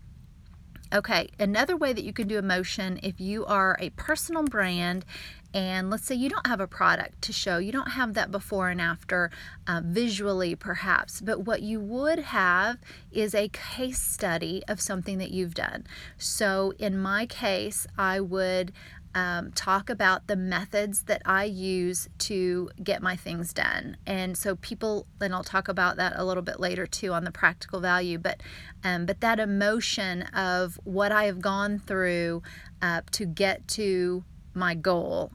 Okay, 0.95 1.31
another 1.39 1.75
way 1.75 1.95
that 1.95 2.05
you 2.05 2.12
can 2.12 2.29
do 2.29 2.37
emotion 2.37 3.01
if 3.03 3.19
you 3.19 3.47
are 3.47 3.79
a 3.81 3.89
personal 3.91 4.43
brand 4.43 5.07
and 5.55 5.91
let's 5.91 6.05
say 6.05 6.15
you 6.15 6.29
don't 6.29 6.47
have 6.47 6.61
a 6.61 6.67
product 6.67 7.21
to 7.23 7.33
show, 7.33 7.59
you 7.59 7.73
don't 7.73 7.93
have 7.93 8.15
that 8.15 8.31
before 8.31 8.71
and 8.71 8.81
after 8.81 9.31
uh, 9.67 9.81
visually 9.85 10.55
perhaps, 10.55 11.21
but 11.21 11.41
what 11.41 11.63
you 11.63 11.81
would 11.81 12.19
have 12.19 12.79
is 13.11 13.35
a 13.35 13.49
case 13.49 14.01
study 14.01 14.63
of 14.69 14.81
something 14.81 15.19
that 15.19 15.31
you've 15.31 15.55
done. 15.55 15.87
So 16.17 16.73
in 16.79 16.99
my 16.99 17.27
case, 17.27 17.87
I 17.99 18.21
would 18.21 18.73
um, 19.15 19.53
talk 19.53 19.91
about 19.91 20.27
the 20.27 20.37
methods 20.37 21.03
that 21.03 21.23
I 21.27 21.45
use 21.45 22.09
to 22.19 22.71
get 22.83 23.03
my 23.03 23.17
things 23.17 23.53
done. 23.53 23.97
And 24.07 24.39
so 24.39 24.57
people, 24.57 25.07
and 25.21 25.35
I'll 25.35 25.45
talk 25.45 25.69
about 25.69 25.97
that 25.97 26.15
a 26.17 26.25
little 26.25 26.43
bit 26.43 26.61
later 26.61 26.87
too 26.87 27.13
on 27.13 27.25
the 27.25 27.31
practical 27.31 27.81
value, 27.81 28.19
but 28.19 28.43
um, 28.85 29.07
but 29.07 29.21
that 29.21 29.39
emotion 29.39 30.23
of 30.35 30.81
what 30.85 31.13
I 31.13 31.25
have 31.25 31.41
gone 31.41 31.79
through 31.79 32.43
uh, 32.81 33.03
to 33.13 33.27
get 33.27 33.69
to 33.69 34.25
my 34.55 34.75
goal 34.75 35.31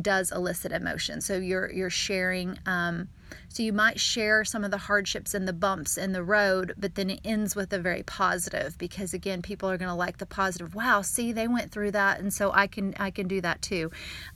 does 0.00 0.30
elicit 0.32 0.72
emotion. 0.72 1.20
So 1.20 1.36
you're 1.36 1.70
you're 1.72 1.90
sharing. 1.90 2.58
Um, 2.66 3.08
so 3.48 3.62
you 3.62 3.72
might 3.72 4.00
share 4.00 4.44
some 4.44 4.64
of 4.64 4.70
the 4.70 4.78
hardships 4.78 5.34
and 5.34 5.46
the 5.46 5.52
bumps 5.52 5.98
in 5.98 6.12
the 6.12 6.22
road, 6.22 6.74
but 6.78 6.94
then 6.94 7.10
it 7.10 7.20
ends 7.24 7.54
with 7.54 7.72
a 7.72 7.78
very 7.78 8.02
positive 8.02 8.78
because 8.78 9.12
again, 9.12 9.42
people 9.42 9.70
are 9.70 9.76
going 9.76 9.90
to 9.90 9.94
like 9.94 10.18
the 10.18 10.26
positive. 10.26 10.74
Wow, 10.74 11.02
see, 11.02 11.32
they 11.32 11.48
went 11.48 11.70
through 11.70 11.90
that, 11.92 12.20
and 12.20 12.32
so 12.32 12.52
I 12.52 12.66
can 12.66 12.94
I 12.98 13.10
can 13.10 13.28
do 13.28 13.40
that 13.40 13.62
too. 13.62 13.90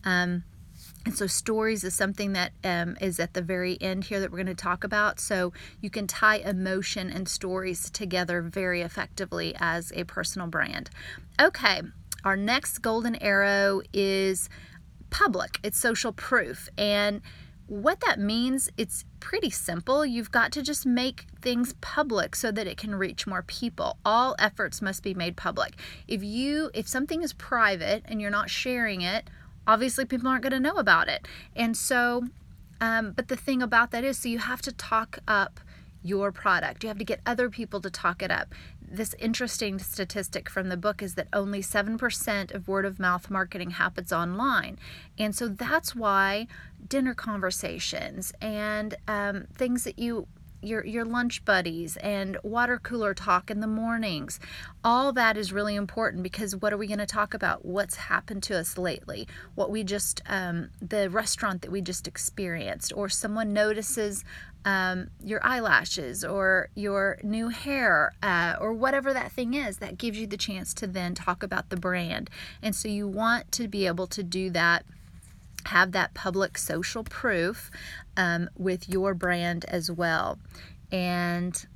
Um, 0.04 0.44
and 1.04 1.16
so, 1.16 1.26
stories 1.26 1.82
is 1.82 1.94
something 1.94 2.32
that 2.34 2.52
um, 2.62 2.96
is 3.00 3.18
at 3.18 3.34
the 3.34 3.42
very 3.42 3.76
end 3.80 4.04
here 4.04 4.20
that 4.20 4.30
we're 4.30 4.38
going 4.38 4.46
to 4.46 4.54
talk 4.54 4.84
about. 4.84 5.18
So, 5.18 5.52
you 5.80 5.90
can 5.90 6.06
tie 6.06 6.36
emotion 6.36 7.10
and 7.10 7.28
stories 7.28 7.90
together 7.90 8.40
very 8.40 8.82
effectively 8.82 9.54
as 9.58 9.92
a 9.96 10.04
personal 10.04 10.46
brand. 10.46 10.90
Okay, 11.40 11.82
our 12.24 12.36
next 12.36 12.78
golden 12.78 13.16
arrow 13.16 13.82
is 13.92 14.48
public, 15.12 15.60
it's 15.62 15.78
social 15.78 16.12
proof. 16.12 16.68
And 16.76 17.20
what 17.66 18.00
that 18.00 18.18
means, 18.18 18.68
it's 18.76 19.04
pretty 19.20 19.50
simple. 19.50 20.04
You've 20.04 20.32
got 20.32 20.50
to 20.52 20.62
just 20.62 20.84
make 20.84 21.26
things 21.40 21.74
public 21.80 22.34
so 22.34 22.50
that 22.50 22.66
it 22.66 22.76
can 22.76 22.94
reach 22.94 23.26
more 23.26 23.42
people. 23.42 23.98
All 24.04 24.34
efforts 24.38 24.82
must 24.82 25.02
be 25.02 25.14
made 25.14 25.36
public. 25.36 25.74
If 26.08 26.24
you 26.24 26.70
if 26.74 26.88
something 26.88 27.22
is 27.22 27.32
private 27.32 28.02
and 28.06 28.20
you're 28.20 28.30
not 28.30 28.50
sharing 28.50 29.02
it, 29.02 29.30
obviously 29.66 30.04
people 30.04 30.28
aren't 30.28 30.42
going 30.42 30.52
to 30.52 30.60
know 30.60 30.76
about 30.76 31.08
it. 31.08 31.28
And 31.54 31.76
so 31.76 32.24
um, 32.80 33.12
but 33.12 33.28
the 33.28 33.36
thing 33.36 33.62
about 33.62 33.92
that 33.92 34.02
is 34.02 34.18
so 34.18 34.28
you 34.28 34.40
have 34.40 34.60
to 34.62 34.72
talk 34.72 35.20
up 35.28 35.60
your 36.02 36.32
product. 36.32 36.82
You 36.82 36.88
have 36.88 36.98
to 36.98 37.04
get 37.04 37.20
other 37.24 37.48
people 37.48 37.80
to 37.80 37.90
talk 37.90 38.22
it 38.22 38.30
up. 38.30 38.54
This 38.92 39.14
interesting 39.18 39.78
statistic 39.78 40.50
from 40.50 40.68
the 40.68 40.76
book 40.76 41.02
is 41.02 41.14
that 41.14 41.28
only 41.32 41.62
7% 41.62 42.54
of 42.54 42.68
word 42.68 42.84
of 42.84 42.98
mouth 42.98 43.30
marketing 43.30 43.70
happens 43.70 44.12
online. 44.12 44.78
And 45.18 45.34
so 45.34 45.48
that's 45.48 45.96
why 45.96 46.46
dinner 46.88 47.14
conversations 47.14 48.34
and 48.42 48.94
um, 49.08 49.46
things 49.54 49.84
that 49.84 49.98
you 49.98 50.28
your 50.62 50.84
your 50.84 51.04
lunch 51.04 51.44
buddies 51.44 51.96
and 51.98 52.36
water 52.42 52.78
cooler 52.78 53.14
talk 53.14 53.50
in 53.50 53.60
the 53.60 53.66
mornings. 53.66 54.40
All 54.84 55.12
that 55.12 55.36
is 55.36 55.52
really 55.52 55.74
important 55.74 56.22
because 56.22 56.56
what 56.56 56.72
are 56.72 56.78
we 56.78 56.86
going 56.86 56.98
to 56.98 57.06
talk 57.06 57.34
about? 57.34 57.64
What's 57.64 57.96
happened 57.96 58.42
to 58.44 58.58
us 58.58 58.78
lately? 58.78 59.28
What 59.54 59.70
we 59.70 59.84
just 59.84 60.22
um, 60.26 60.70
the 60.80 61.10
restaurant 61.10 61.62
that 61.62 61.70
we 61.70 61.80
just 61.80 62.06
experienced, 62.06 62.92
or 62.94 63.08
someone 63.08 63.52
notices 63.52 64.24
um, 64.64 65.08
your 65.22 65.44
eyelashes 65.44 66.24
or 66.24 66.68
your 66.74 67.18
new 67.22 67.48
hair 67.48 68.14
uh, 68.22 68.54
or 68.60 68.72
whatever 68.72 69.12
that 69.12 69.32
thing 69.32 69.54
is 69.54 69.78
that 69.78 69.98
gives 69.98 70.18
you 70.18 70.26
the 70.26 70.36
chance 70.36 70.72
to 70.74 70.86
then 70.86 71.14
talk 71.14 71.42
about 71.42 71.68
the 71.70 71.76
brand. 71.76 72.30
And 72.62 72.74
so 72.74 72.88
you 72.88 73.08
want 73.08 73.50
to 73.52 73.66
be 73.66 73.86
able 73.86 74.06
to 74.08 74.22
do 74.22 74.50
that 74.50 74.84
have 75.66 75.92
that 75.92 76.14
public 76.14 76.58
social 76.58 77.04
proof 77.04 77.70
um, 78.16 78.48
with 78.56 78.88
your 78.88 79.14
brand 79.14 79.64
as 79.66 79.90
well. 79.90 80.38
And 80.90 81.66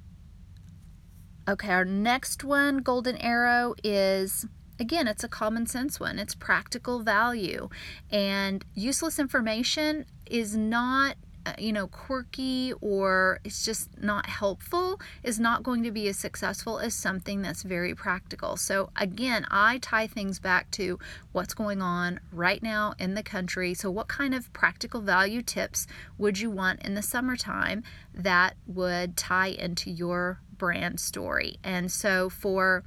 okay, 1.48 1.70
our 1.70 1.84
next 1.84 2.44
one, 2.44 2.78
Golden 2.78 3.16
Arrow, 3.16 3.74
is 3.82 4.46
again, 4.78 5.08
it's 5.08 5.24
a 5.24 5.28
common 5.28 5.66
sense 5.66 5.98
one. 5.98 6.18
It's 6.18 6.34
practical 6.34 7.00
value. 7.00 7.68
And 8.10 8.64
useless 8.74 9.18
information 9.18 10.06
is 10.26 10.56
not 10.56 11.16
you 11.58 11.72
know, 11.72 11.86
quirky 11.86 12.72
or 12.80 13.40
it's 13.44 13.64
just 13.64 14.00
not 14.02 14.26
helpful 14.26 15.00
is 15.22 15.38
not 15.38 15.62
going 15.62 15.82
to 15.82 15.90
be 15.90 16.08
as 16.08 16.16
successful 16.16 16.78
as 16.78 16.94
something 16.94 17.42
that's 17.42 17.62
very 17.62 17.94
practical. 17.94 18.56
So, 18.56 18.90
again, 18.96 19.46
I 19.50 19.78
tie 19.78 20.06
things 20.06 20.38
back 20.38 20.70
to 20.72 20.98
what's 21.32 21.54
going 21.54 21.82
on 21.82 22.20
right 22.32 22.62
now 22.62 22.94
in 22.98 23.14
the 23.14 23.22
country. 23.22 23.74
So, 23.74 23.90
what 23.90 24.08
kind 24.08 24.34
of 24.34 24.52
practical 24.52 25.00
value 25.00 25.42
tips 25.42 25.86
would 26.18 26.38
you 26.38 26.50
want 26.50 26.82
in 26.82 26.94
the 26.94 27.02
summertime 27.02 27.82
that 28.14 28.54
would 28.66 29.16
tie 29.16 29.48
into 29.48 29.90
your 29.90 30.40
brand 30.56 31.00
story? 31.00 31.58
And 31.62 31.90
so, 31.90 32.28
for 32.28 32.82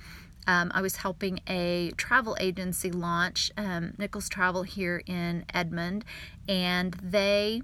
um, 0.47 0.71
I 0.73 0.81
was 0.81 0.95
helping 0.95 1.41
a 1.47 1.91
travel 1.95 2.35
agency 2.39 2.91
launch, 2.91 3.51
um, 3.55 3.93
Nichols 3.99 4.29
Travel 4.29 4.63
here 4.63 5.03
in 5.05 5.45
Edmond, 5.53 6.03
and 6.47 6.93
they 6.95 7.61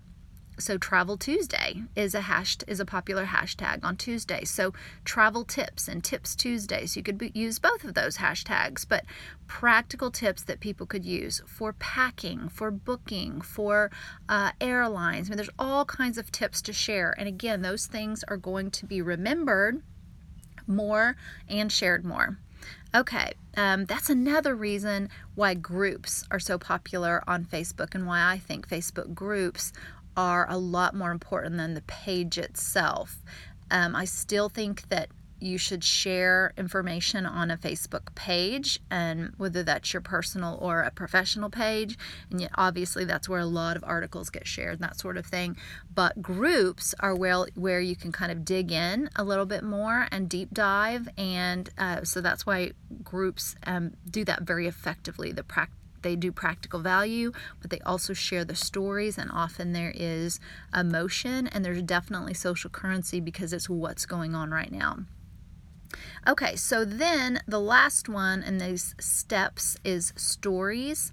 so 0.57 0.77
travel 0.77 1.17
tuesday 1.17 1.83
is 1.95 2.15
a 2.15 2.21
hash 2.21 2.57
is 2.67 2.79
a 2.79 2.85
popular 2.85 3.25
hashtag 3.25 3.83
on 3.83 3.97
tuesday. 3.97 4.43
So 4.45 4.74
travel 5.03 5.43
tips 5.43 5.88
and 5.88 6.03
tips 6.03 6.35
tuesdays. 6.35 6.95
You 6.95 7.03
could 7.03 7.17
be, 7.17 7.31
use 7.33 7.59
both 7.59 7.83
of 7.83 7.93
those 7.93 8.17
hashtags 8.17 8.85
but 8.88 9.05
practical 9.47 10.12
tips 10.12 10.43
that 10.43 10.59
people 10.59 10.85
could 10.85 11.05
use 11.05 11.41
for 11.45 11.74
packing 11.74 12.50
for 12.50 12.71
booking 12.71 13.41
for 13.41 13.91
uh, 14.29 14.51
airlines. 14.62 15.27
I 15.27 15.29
mean, 15.31 15.38
there's 15.38 15.50
all 15.59 15.85
kinds 15.85 16.17
of 16.17 16.31
tips 16.31 16.62
to 16.63 16.74
share. 16.74 17.13
And 17.17 17.27
again 17.27 17.62
those 17.62 17.85
things 17.88 18.24
are 18.27 18.38
going 18.38 18.71
to 18.71 18.85
be 18.85 19.01
remembered 19.01 19.81
more 20.67 21.15
and 21.47 21.71
shared 21.71 22.05
more. 22.05 22.38
Okay, 22.95 23.33
um, 23.57 23.85
that's 23.85 24.09
another 24.09 24.55
reason 24.55 25.09
why 25.35 25.53
groups 25.53 26.24
are 26.31 26.39
so 26.39 26.57
popular 26.57 27.21
on 27.27 27.43
Facebook 27.43 27.93
and 27.93 28.07
why 28.07 28.24
I 28.31 28.38
think 28.38 28.69
Facebook 28.69 29.13
groups 29.13 29.74
are 30.17 30.45
a 30.50 30.57
lot 30.57 30.95
more 30.95 31.12
important 31.12 31.57
than 31.57 31.74
the 31.74 31.81
page 31.81 32.38
itself. 32.38 33.17
Um, 33.72 33.95
I 33.95 34.05
still 34.05 34.50
think 34.50 34.89
that 34.89 35.10
you 35.39 35.57
should 35.57 35.84
share 35.84 36.53
information 36.57 37.25
on 37.25 37.51
a 37.51 37.57
Facebook 37.57 38.15
page, 38.15 38.79
and 38.89 39.34
whether 39.38 39.63
that's 39.63 39.93
your 39.93 40.01
personal 40.01 40.57
or 40.62 40.81
a 40.81 40.91
professional 40.91 41.50
page. 41.50 41.98
And 42.31 42.41
yet, 42.41 42.51
obviously, 42.55 43.05
that's 43.05 43.27
where 43.27 43.41
a 43.41 43.45
lot 43.45 43.75
of 43.75 43.84
articles 43.84 44.29
get 44.29 44.48
shared 44.48 44.75
and 44.75 44.84
that 44.84 45.00
sort 45.00 45.17
of 45.17 45.25
thing. 45.25 45.57
But 45.93 46.22
groups 46.22 46.95
are 47.00 47.13
where 47.13 47.48
where 47.55 47.81
you 47.81 47.95
can 47.95 48.12
kind 48.12 48.31
of 48.31 48.45
dig 48.45 48.72
in 48.72 49.10
a 49.15 49.24
little 49.24 49.45
bit 49.45 49.63
more 49.63 50.07
and 50.12 50.29
deep 50.29 50.53
dive, 50.53 51.10
and 51.17 51.69
uh, 51.77 52.03
so 52.03 52.22
that's 52.22 52.45
why 52.45 52.72
groups 53.03 53.55
um, 53.67 53.93
do 54.10 54.24
that 54.25 54.43
very 54.43 54.67
effectively. 54.67 55.31
The 55.31 55.43
practice 55.43 55.77
they 56.05 56.15
do 56.15 56.31
practical 56.31 56.79
value, 56.79 57.31
but 57.59 57.71
they 57.71 57.79
also 57.79 58.13
share 58.13 58.45
the 58.45 58.55
stories, 58.55 59.17
and 59.17 59.31
often 59.31 59.74
there 59.74 59.91
is 59.95 60.39
emotion, 60.74 61.47
and 61.47 61.65
there's 61.65 61.81
definitely 61.81 62.35
social 62.35 62.69
currency 62.69 63.19
because 63.19 63.51
it's 63.51 63.67
what's 63.67 64.05
going 64.05 64.35
on 64.35 64.51
right 64.51 64.71
now. 64.71 65.00
Okay, 66.27 66.55
so 66.55 66.85
then 66.85 67.41
the 67.47 67.59
last 67.59 68.07
one 68.07 68.43
in 68.43 68.59
these 68.59 68.93
steps 69.00 69.77
is 69.83 70.13
stories 70.15 71.12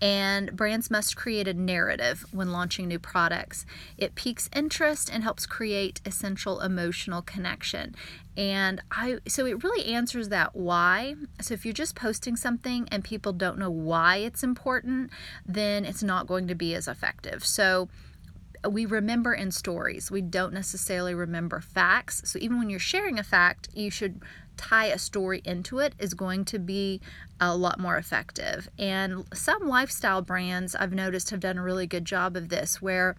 and 0.00 0.54
brands 0.56 0.90
must 0.90 1.16
create 1.16 1.48
a 1.48 1.54
narrative 1.54 2.24
when 2.32 2.52
launching 2.52 2.88
new 2.88 2.98
products. 2.98 3.64
It 3.96 4.14
piques 4.14 4.50
interest 4.54 5.10
and 5.12 5.22
helps 5.22 5.46
create 5.46 6.00
essential 6.04 6.60
emotional 6.60 7.22
connection. 7.22 7.94
And 8.36 8.82
I 8.90 9.18
so 9.28 9.46
it 9.46 9.62
really 9.62 9.92
answers 9.92 10.28
that 10.30 10.56
why. 10.56 11.14
So 11.40 11.54
if 11.54 11.64
you're 11.64 11.72
just 11.72 11.94
posting 11.94 12.36
something 12.36 12.88
and 12.90 13.04
people 13.04 13.32
don't 13.32 13.58
know 13.58 13.70
why 13.70 14.16
it's 14.16 14.42
important, 14.42 15.10
then 15.46 15.84
it's 15.84 16.02
not 16.02 16.26
going 16.26 16.48
to 16.48 16.54
be 16.54 16.74
as 16.74 16.88
effective. 16.88 17.44
So 17.44 17.88
uh, 18.64 18.70
we 18.70 18.86
remember 18.86 19.32
in 19.32 19.52
stories. 19.52 20.10
We 20.10 20.20
don't 20.20 20.52
necessarily 20.52 21.14
remember 21.14 21.60
facts. 21.60 22.22
So 22.24 22.38
even 22.40 22.58
when 22.58 22.70
you're 22.70 22.80
sharing 22.80 23.18
a 23.18 23.24
fact, 23.24 23.68
you 23.74 23.90
should 23.90 24.20
tie 24.56 24.86
a 24.86 24.98
story 24.98 25.40
into 25.44 25.78
it 25.78 25.94
is 25.98 26.14
going 26.14 26.44
to 26.46 26.58
be 26.58 27.00
a 27.40 27.56
lot 27.56 27.78
more 27.78 27.96
effective. 27.96 28.68
And 28.78 29.24
some 29.32 29.68
lifestyle 29.68 30.22
brands 30.22 30.74
I've 30.74 30.92
noticed 30.92 31.30
have 31.30 31.40
done 31.40 31.58
a 31.58 31.62
really 31.62 31.86
good 31.86 32.04
job 32.04 32.36
of 32.36 32.48
this 32.48 32.80
where 32.80 33.16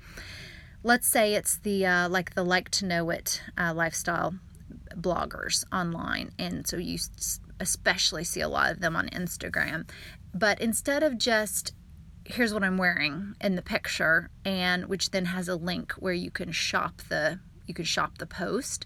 let's 0.84 1.08
say 1.08 1.34
it's 1.34 1.58
the 1.58 1.86
uh, 1.86 2.10
like 2.10 2.36
the 2.36 2.44
like 2.44 2.70
to 2.70 2.86
know 2.86 3.10
it 3.10 3.42
uh, 3.58 3.74
lifestyle 3.74 4.36
bloggers 4.96 5.66
online 5.74 6.32
and 6.40 6.66
so 6.68 6.78
you 6.78 6.98
especially 7.60 8.24
see 8.24 8.40
a 8.40 8.48
lot 8.48 8.72
of 8.72 8.80
them 8.80 8.96
on 8.96 9.10
Instagram 9.10 9.90
but 10.34 10.60
instead 10.62 11.04
of 11.04 11.18
just 11.18 11.74
here's 12.26 12.54
what 12.54 12.64
I'm 12.64 12.78
wearing 12.78 13.36
in 13.42 13.56
the 13.56 13.62
picture 13.62 14.30
and 14.46 14.86
which 14.86 15.12
then 15.12 15.26
has 15.26 15.48
a 15.48 15.56
link 15.56 15.94
where 15.94 16.14
you 16.14 16.32
can 16.32 16.52
shop 16.52 17.02
the 17.10 17.40
you 17.68 17.74
can 17.74 17.86
shop 17.86 18.18
the 18.18 18.26
post. 18.26 18.86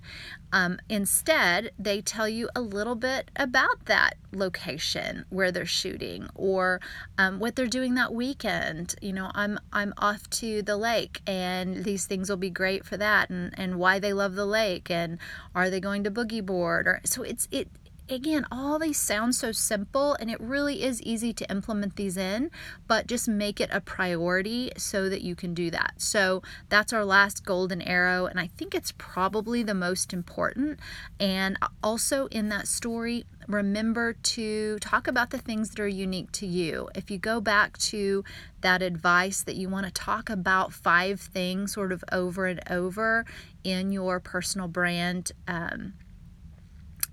Um, 0.51 0.79
instead, 0.89 1.71
they 1.77 2.01
tell 2.01 2.27
you 2.27 2.50
a 2.55 2.62
little 2.62 2.95
bit 2.95 3.29
about 3.36 3.86
that 3.86 4.15
location 4.31 5.25
where 5.29 5.51
they're 5.51 5.65
shooting 5.65 6.27
or 6.33 6.81
um, 7.17 7.39
what 7.39 7.55
they're 7.55 7.67
doing 7.67 7.95
that 7.95 8.13
weekend. 8.13 8.95
You 9.01 9.13
know, 9.13 9.31
I'm 9.36 9.59
I'm 9.71 9.93
off 9.98 10.29
to 10.31 10.62
the 10.62 10.77
lake, 10.77 11.21
and 11.27 11.83
these 11.83 12.05
things 12.05 12.29
will 12.29 12.38
be 12.38 12.50
great 12.50 12.86
for 12.86 12.98
that, 12.98 13.29
and 13.29 13.53
and 13.57 13.75
why 13.75 14.00
they 14.00 14.13
love 14.13 14.36
the 14.36 14.45
lake, 14.45 14.89
and 14.89 15.19
are 15.53 15.69
they 15.69 15.79
going 15.79 16.03
to 16.03 16.12
boogie 16.12 16.45
board? 16.45 16.88
Or 16.88 17.01
so 17.03 17.21
it's 17.21 17.48
it 17.51 17.69
again, 18.09 18.45
all 18.51 18.79
these 18.79 18.97
sound 18.97 19.35
so 19.35 19.51
simple 19.51 20.15
and 20.19 20.29
it 20.29 20.39
really 20.39 20.83
is 20.83 21.01
easy 21.01 21.33
to 21.33 21.49
implement 21.49 21.95
these 21.95 22.17
in, 22.17 22.51
but 22.87 23.07
just 23.07 23.27
make 23.27 23.61
it 23.61 23.69
a 23.71 23.81
priority 23.81 24.71
so 24.77 25.09
that 25.09 25.21
you 25.21 25.35
can 25.35 25.53
do 25.53 25.69
that. 25.71 25.93
So 25.97 26.41
that's 26.69 26.93
our 26.93 27.05
last 27.05 27.45
golden 27.45 27.81
arrow, 27.81 28.25
and 28.25 28.39
I 28.39 28.47
think 28.47 28.73
it's 28.73 28.93
probably 28.97 29.63
the 29.63 29.73
most 29.73 30.13
important. 30.13 30.79
And 31.19 31.57
also 31.83 32.27
in 32.27 32.49
that 32.49 32.67
story, 32.67 33.25
remember 33.47 34.13
to 34.13 34.77
talk 34.79 35.07
about 35.07 35.31
the 35.31 35.37
things 35.37 35.71
that 35.71 35.79
are 35.79 35.87
unique 35.87 36.31
to 36.33 36.45
you. 36.45 36.89
If 36.95 37.09
you 37.09 37.17
go 37.17 37.41
back 37.41 37.77
to 37.79 38.23
that 38.61 38.81
advice 38.81 39.41
that 39.43 39.55
you 39.55 39.69
want 39.69 39.85
to 39.85 39.91
talk 39.91 40.29
about 40.29 40.73
five 40.73 41.19
things 41.19 41.73
sort 41.73 41.91
of 41.91 42.03
over 42.11 42.45
and 42.45 42.61
over 42.69 43.25
in 43.63 43.91
your 43.91 44.19
personal 44.19 44.67
brand. 44.67 45.31
Um, 45.47 45.93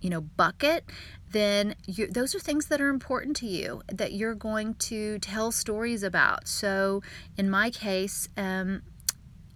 you 0.01 0.11
know 0.11 0.21
bucket 0.21 0.85
then 1.31 1.75
you, 1.87 2.07
those 2.07 2.35
are 2.35 2.39
things 2.39 2.67
that 2.67 2.81
are 2.81 2.89
important 2.89 3.37
to 3.37 3.47
you 3.47 3.83
that 3.89 4.13
you're 4.13 4.35
going 4.35 4.75
to 4.75 5.19
tell 5.19 5.51
stories 5.51 6.03
about 6.03 6.47
so 6.47 7.03
in 7.37 7.51
my 7.51 7.71
case 7.71 8.29
um, 8.37 8.83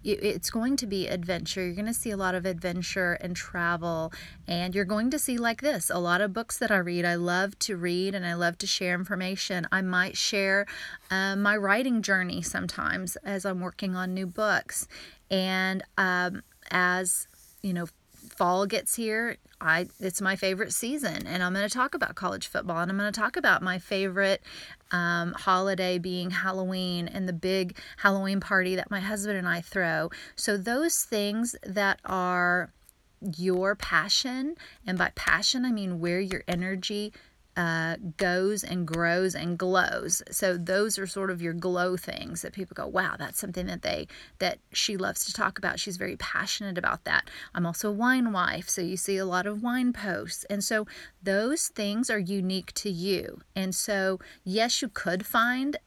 it's 0.03 0.49
going 0.49 0.77
to 0.77 0.87
be 0.87 1.07
adventure. 1.07 1.63
You're 1.63 1.75
going 1.75 1.85
to 1.85 1.93
see 1.93 2.09
a 2.09 2.17
lot 2.17 2.33
of 2.33 2.45
adventure 2.45 3.13
and 3.13 3.35
travel, 3.35 4.11
and 4.47 4.73
you're 4.73 4.85
going 4.85 5.11
to 5.11 5.19
see, 5.19 5.37
like 5.37 5.61
this, 5.61 5.89
a 5.89 5.99
lot 5.99 6.21
of 6.21 6.33
books 6.33 6.57
that 6.57 6.71
I 6.71 6.77
read. 6.77 7.05
I 7.05 7.15
love 7.15 7.57
to 7.59 7.77
read 7.77 8.15
and 8.15 8.25
I 8.25 8.33
love 8.33 8.57
to 8.59 8.67
share 8.67 8.95
information. 8.95 9.67
I 9.71 9.81
might 9.81 10.17
share 10.17 10.65
uh, 11.11 11.35
my 11.35 11.55
writing 11.55 12.01
journey 12.01 12.41
sometimes 12.41 13.15
as 13.17 13.45
I'm 13.45 13.59
working 13.59 13.95
on 13.95 14.13
new 14.13 14.25
books. 14.25 14.87
And 15.29 15.83
um, 15.97 16.41
as 16.71 17.27
you 17.61 17.73
know, 17.73 17.85
fall 18.41 18.65
gets 18.65 18.95
here, 18.95 19.37
I 19.61 19.85
it's 19.99 20.19
my 20.19 20.35
favorite 20.35 20.73
season, 20.73 21.27
and 21.27 21.43
I'm 21.43 21.53
going 21.53 21.67
to 21.67 21.71
talk 21.71 21.93
about 21.93 22.15
college 22.15 22.47
football, 22.47 22.79
and 22.79 22.89
I'm 22.89 22.97
going 22.97 23.13
to 23.13 23.19
talk 23.19 23.37
about 23.37 23.61
my 23.61 23.77
favorite 23.77 24.41
um, 24.89 25.33
holiday 25.33 25.99
being 25.99 26.31
Halloween 26.31 27.07
and 27.07 27.29
the 27.29 27.33
big 27.33 27.77
Halloween 27.97 28.39
party 28.39 28.75
that 28.77 28.89
my 28.89 28.99
husband 28.99 29.37
and 29.37 29.47
I 29.47 29.61
throw. 29.61 30.09
So 30.35 30.57
those 30.57 31.03
things 31.03 31.55
that 31.61 31.99
are 32.03 32.73
your 33.37 33.75
passion, 33.75 34.55
and 34.87 34.97
by 34.97 35.11
passion 35.13 35.63
I 35.63 35.71
mean 35.71 35.99
where 35.99 36.19
your 36.19 36.41
energy 36.47 37.13
uh, 37.57 37.97
goes 38.17 38.63
and 38.63 38.87
grows 38.87 39.35
and 39.35 39.57
glows. 39.57 40.23
So 40.31 40.57
those 40.57 40.97
are 40.97 41.07
sort 41.07 41.29
of 41.29 41.41
your 41.41 41.53
glow 41.53 41.97
things 41.97 42.41
that 42.41 42.53
people 42.53 42.75
go, 42.75 42.87
wow, 42.87 43.15
that's 43.17 43.39
something 43.39 43.65
that 43.67 43.81
they 43.81 44.07
that 44.39 44.59
she 44.71 44.97
loves 44.97 45.25
to 45.25 45.33
talk 45.33 45.57
about. 45.57 45.79
She's 45.79 45.97
very 45.97 46.15
passionate 46.17 46.77
about 46.77 47.03
that. 47.03 47.29
I'm 47.53 47.65
also 47.65 47.89
a 47.89 47.93
wine 47.93 48.31
wife, 48.31 48.69
so 48.69 48.81
you 48.81 48.97
see 48.97 49.17
a 49.17 49.25
lot 49.25 49.45
of 49.45 49.61
wine 49.61 49.93
posts. 49.93 50.45
And 50.45 50.63
so 50.63 50.87
those 51.21 51.67
things 51.67 52.09
are 52.09 52.19
unique 52.19 52.73
to 52.75 52.89
you. 52.89 53.41
And 53.55 53.75
so 53.75 54.19
yes, 54.43 54.81
you 54.81 54.89
could 54.89 55.25
find 55.25 55.77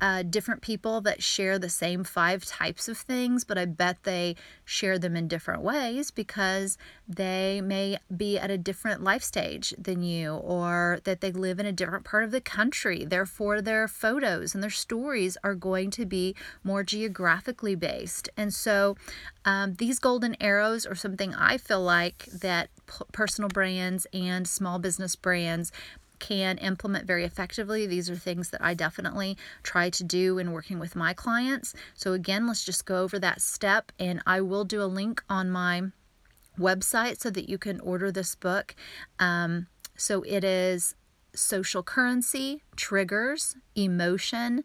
uh, 0.00 0.22
different 0.22 0.62
people 0.62 1.00
that 1.02 1.22
share 1.22 1.58
the 1.58 1.68
same 1.68 2.04
five 2.04 2.44
types 2.44 2.88
of 2.88 2.96
things, 2.96 3.44
but 3.44 3.58
I 3.58 3.66
bet 3.66 4.04
they 4.04 4.36
share 4.64 4.98
them 4.98 5.16
in 5.16 5.28
different 5.28 5.62
ways 5.62 6.10
because 6.10 6.78
they 7.08 7.60
may 7.60 7.98
be 8.14 8.38
at 8.38 8.50
a 8.50 8.58
different 8.58 9.02
life 9.02 9.22
stage 9.22 9.74
than 9.76 10.02
you 10.02 10.34
or 10.34 11.00
that 11.04 11.20
they 11.20 11.32
live 11.32 11.58
in 11.60 11.66
a 11.66 11.72
different 11.72 12.04
part 12.04 12.24
of 12.24 12.30
the 12.30 12.40
country. 12.40 13.04
Therefore, 13.04 13.60
their 13.60 13.88
photos 13.88 14.54
and 14.54 14.62
their 14.62 14.70
stories 14.70 15.36
are 15.44 15.54
going 15.54 15.90
to 15.92 16.06
be 16.06 16.34
more 16.64 16.82
geographically 16.82 17.74
based. 17.74 18.28
And 18.36 18.54
so, 18.54 18.96
um, 19.44 19.74
these 19.74 19.98
golden 19.98 20.36
arrows 20.40 20.86
are 20.86 20.94
something 20.94 21.34
I 21.34 21.58
feel 21.58 21.82
like 21.82 22.26
that 22.26 22.68
personal 23.12 23.48
brands 23.48 24.06
and 24.12 24.46
small 24.46 24.78
business 24.78 25.16
brands 25.16 25.72
can 26.20 26.58
implement 26.58 27.06
very 27.06 27.24
effectively. 27.24 27.86
These 27.86 28.08
are 28.08 28.16
things 28.16 28.50
that 28.50 28.62
I 28.62 28.74
definitely 28.74 29.36
try 29.62 29.90
to 29.90 30.04
do 30.04 30.38
in 30.38 30.52
working 30.52 30.78
with 30.78 30.94
my 30.94 31.12
clients. 31.12 31.74
So, 31.94 32.12
again, 32.12 32.46
let's 32.46 32.64
just 32.64 32.84
go 32.84 33.02
over 33.02 33.18
that 33.18 33.40
step, 33.40 33.90
and 33.98 34.22
I 34.26 34.40
will 34.40 34.64
do 34.64 34.80
a 34.82 34.84
link 34.84 35.22
on 35.28 35.50
my 35.50 35.82
website 36.58 37.18
so 37.20 37.30
that 37.30 37.48
you 37.48 37.58
can 37.58 37.80
order 37.80 38.12
this 38.12 38.34
book. 38.34 38.76
Um, 39.18 39.66
so, 39.96 40.22
it 40.22 40.44
is 40.44 40.94
social 41.34 41.82
currency, 41.82 42.62
triggers, 42.76 43.56
emotion, 43.74 44.64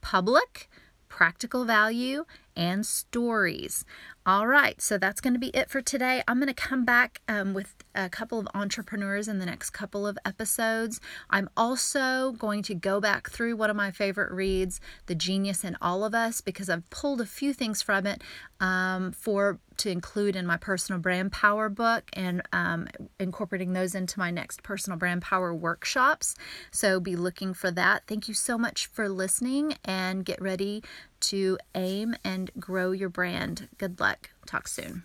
public, 0.00 0.68
practical 1.08 1.64
value, 1.64 2.24
and 2.56 2.84
stories. 2.86 3.84
All 4.26 4.46
right, 4.46 4.80
so 4.80 4.96
that's 4.96 5.20
going 5.20 5.34
to 5.34 5.38
be 5.38 5.48
it 5.48 5.68
for 5.68 5.82
today. 5.82 6.22
I'm 6.26 6.38
going 6.38 6.48
to 6.48 6.54
come 6.54 6.86
back 6.86 7.20
um, 7.28 7.52
with 7.52 7.74
a 7.94 8.08
couple 8.08 8.38
of 8.38 8.48
entrepreneurs 8.54 9.28
in 9.28 9.38
the 9.38 9.44
next 9.44 9.70
couple 9.70 10.06
of 10.06 10.16
episodes. 10.24 10.98
I'm 11.28 11.50
also 11.58 12.32
going 12.32 12.62
to 12.62 12.74
go 12.74 13.00
back 13.00 13.28
through 13.28 13.56
one 13.56 13.68
of 13.68 13.76
my 13.76 13.90
favorite 13.90 14.32
reads, 14.32 14.80
The 15.06 15.14
Genius 15.14 15.62
in 15.62 15.76
All 15.82 16.04
of 16.04 16.14
Us, 16.14 16.40
because 16.40 16.70
I've 16.70 16.88
pulled 16.88 17.20
a 17.20 17.26
few 17.26 17.52
things 17.52 17.82
from 17.82 18.06
it 18.06 18.22
um, 18.60 19.12
for 19.12 19.60
to 19.76 19.90
include 19.90 20.36
in 20.36 20.46
my 20.46 20.56
personal 20.56 21.00
brand 21.00 21.32
power 21.32 21.68
book 21.68 22.04
and 22.12 22.40
um, 22.52 22.88
incorporating 23.18 23.72
those 23.72 23.94
into 23.94 24.18
my 24.18 24.30
next 24.30 24.62
personal 24.62 24.98
brand 24.98 25.20
power 25.20 25.54
workshops. 25.54 26.34
So 26.70 27.00
be 27.00 27.16
looking 27.16 27.52
for 27.52 27.70
that. 27.72 28.04
Thank 28.06 28.28
you 28.28 28.34
so 28.34 28.56
much 28.56 28.86
for 28.86 29.08
listening 29.08 29.76
and 29.84 30.24
get 30.24 30.40
ready 30.40 30.82
to 31.28 31.58
aim 31.74 32.16
and 32.24 32.50
grow 32.58 32.92
your 32.92 33.08
brand. 33.08 33.68
Good 33.78 34.00
luck. 34.00 34.30
Talk 34.46 34.68
soon. 34.68 35.04